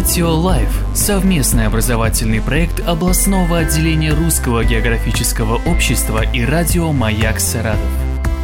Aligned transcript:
Метеолайф– 0.00 0.82
совместный 0.94 1.66
образовательный 1.66 2.40
проект 2.40 2.80
областного 2.88 3.58
отделения 3.58 4.14
Русского 4.14 4.64
географического 4.64 5.60
общества 5.66 6.24
и 6.24 6.42
радио 6.42 6.90
«Маяк 6.90 7.38
Саратов». 7.38 7.84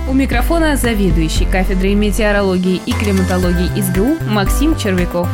У 0.07 0.13
микрофона 0.13 0.77
заведующий 0.77 1.47
кафедрой 1.47 1.95
метеорологии 1.95 2.83
и 2.85 2.93
климатологии 2.93 3.71
СГУ 3.81 4.23
Максим 4.29 4.77
Червяков. 4.77 5.29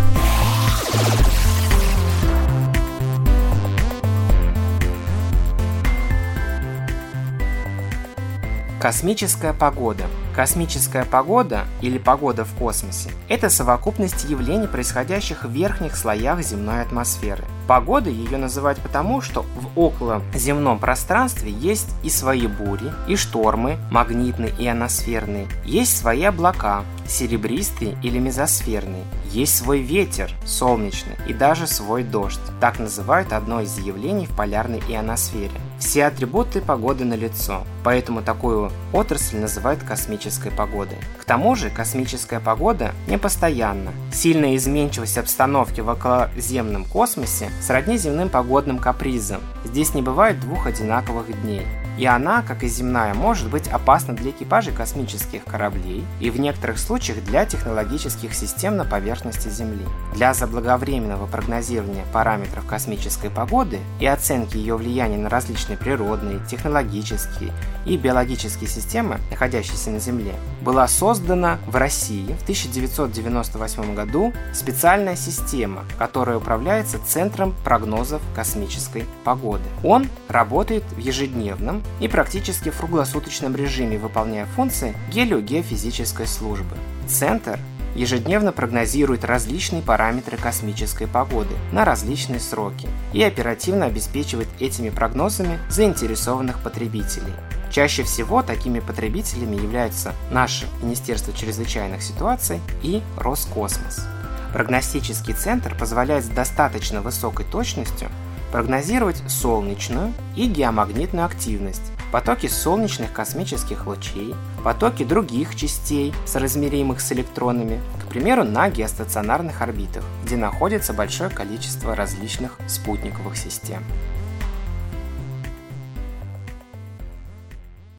Космическая 8.82 9.52
погода. 9.52 10.06
Космическая 10.34 11.04
погода 11.04 11.66
или 11.82 11.98
погода 11.98 12.44
в 12.44 12.52
космосе– 12.54 13.11
это 13.29 13.48
совокупность 13.48 14.24
явлений, 14.24 14.66
происходящих 14.66 15.44
в 15.44 15.52
верхних 15.52 15.94
слоях 15.94 16.43
земной 16.43 16.82
атмосферы. 16.82 17.44
Погодой 17.68 18.12
ее 18.12 18.38
называют 18.38 18.80
потому, 18.80 19.21
что 19.21 19.46
в 19.54 19.79
околоземном 19.79 20.80
пространстве 20.80 21.52
есть 21.52 21.90
и 22.02 22.10
свои 22.10 22.48
бури, 22.48 22.93
и 23.07 23.14
штормы, 23.14 23.79
магнитные 23.93 24.52
и 24.58 24.66
ионосферные, 24.66 25.46
есть 25.64 25.96
свои 25.96 26.24
облака, 26.24 26.82
серебристые 27.12 27.96
или 28.02 28.18
мезосферные, 28.18 29.04
есть 29.30 29.57
свой 29.57 29.80
ветер, 29.80 30.30
солнечный, 30.44 31.16
и 31.29 31.32
даже 31.32 31.66
свой 31.66 32.02
дождь. 32.02 32.41
Так 32.61 32.78
называют 32.78 33.33
одно 33.33 33.61
из 33.61 33.78
явлений 33.78 34.27
в 34.27 34.36
полярной 34.36 34.80
ионосфере. 34.88 35.52
Все 35.78 36.06
атрибуты 36.06 36.61
погоды 36.61 37.05
налицо, 37.05 37.64
поэтому 37.84 38.22
такую 38.22 38.70
отрасль 38.92 39.38
называют 39.38 39.83
космической 39.83 40.50
погодой. 40.50 40.98
К 41.20 41.25
тому 41.25 41.55
же 41.55 41.70
космическая 41.70 42.41
погода 42.41 42.92
непостоянна. 43.06 43.92
Сильная 44.12 44.56
изменчивость 44.56 45.18
обстановки 45.18 45.80
в 45.80 45.88
околоземном 45.88 46.84
космосе 46.84 47.50
сродни 47.60 47.98
земным 47.98 48.28
погодным 48.28 48.78
капризам. 48.78 49.40
Здесь 49.64 49.94
не 49.94 50.02
бывает 50.02 50.40
двух 50.40 50.66
одинаковых 50.66 51.42
дней. 51.42 51.66
И 51.98 52.06
она, 52.06 52.42
как 52.42 52.62
и 52.62 52.68
земная, 52.68 53.14
может 53.14 53.50
быть 53.50 53.68
опасна 53.68 54.14
для 54.14 54.30
экипажей 54.30 54.72
космических 54.72 55.44
кораблей 55.44 56.04
и 56.20 56.30
в 56.30 56.40
некоторых 56.40 56.78
случаях 56.78 57.22
для 57.24 57.44
технологических 57.44 58.34
систем 58.34 58.76
на 58.76 58.84
поверхности 58.84 59.48
Земли. 59.48 59.84
Для 60.14 60.32
заблаговременного 60.32 61.26
прогнозирования 61.26 62.04
параметров 62.12 62.66
космической 62.66 63.30
погоды 63.30 63.78
и 64.00 64.06
оценки 64.06 64.56
ее 64.56 64.76
влияния 64.76 65.18
на 65.18 65.28
различные 65.28 65.76
природные, 65.76 66.40
технологические 66.48 67.52
и 67.84 67.96
биологические 67.96 68.68
системы, 68.68 69.18
находящиеся 69.30 69.90
на 69.90 69.98
Земле, 69.98 70.34
была 70.62 70.88
создана 70.88 71.58
в 71.66 71.77
России 71.77 72.34
в 72.40 72.42
1998 72.42 73.94
году 73.94 74.32
специальная 74.54 75.16
система, 75.16 75.84
которая 75.98 76.38
управляется 76.38 76.98
Центром 77.04 77.54
прогнозов 77.64 78.22
космической 78.34 79.04
погоды. 79.24 79.64
Он 79.84 80.08
работает 80.28 80.84
в 80.92 80.98
ежедневном 80.98 81.81
и 82.00 82.08
практически 82.08 82.70
в 82.70 82.77
круглосуточном 82.78 83.55
режиме, 83.55 83.98
выполняя 83.98 84.47
функции 84.47 84.94
гелиогеофизической 85.11 86.27
службы. 86.27 86.77
Центр 87.06 87.58
ежедневно 87.94 88.52
прогнозирует 88.52 89.24
различные 89.24 89.83
параметры 89.83 90.36
космической 90.36 91.06
погоды 91.06 91.55
на 91.72 91.84
различные 91.84 92.41
сроки 92.41 92.89
и 93.12 93.22
оперативно 93.22 93.86
обеспечивает 93.86 94.48
этими 94.61 94.91
прогнозами 94.91 95.58
заинтересованных 95.69 96.62
потребителей. 96.62 97.34
Чаще 97.70 98.02
всего 98.02 98.42
такими 98.42 98.80
потребителями 98.80 99.56
являются 99.56 100.12
наше 100.30 100.67
Министерство 100.83 101.33
чрезвычайных 101.33 102.02
ситуаций 102.02 102.61
и 102.83 103.02
Роскосмос. 103.17 104.06
Прогностический 104.52 105.33
центр 105.33 105.74
позволяет 105.74 106.24
с 106.24 106.28
достаточно 106.28 107.00
высокой 107.00 107.46
точностью 107.46 108.11
прогнозировать 108.52 109.23
солнечную 109.27 110.13
и 110.36 110.46
геомагнитную 110.46 111.24
активность, 111.24 111.90
потоки 112.13 112.46
солнечных 112.46 113.13
космических 113.13 113.86
лучей, 113.86 114.35
потоки 114.63 115.02
других 115.05 115.57
частей, 115.57 116.13
соразмеримых 116.27 117.01
с 117.01 117.11
электронами, 117.12 117.80
к 118.05 118.08
примеру, 118.08 118.45
на 118.45 118.68
геостационарных 118.68 119.62
орбитах, 119.62 120.05
где 120.23 120.36
находится 120.36 120.92
большое 120.92 121.30
количество 121.30 121.96
различных 121.96 122.58
спутниковых 122.68 123.36
систем. 123.36 123.83